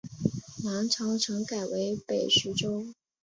[0.63, 2.87] 南朝陈改为北徐州。